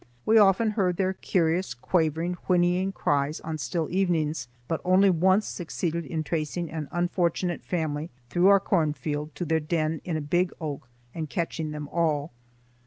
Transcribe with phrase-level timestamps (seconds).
[0.25, 6.07] We often heard their curious, quavering, whinnying cries on still evenings, but only once succeeded
[6.07, 10.53] in tracing an unfortunate family through our corn field to their den in a big
[10.59, 12.31] oak and catching them all.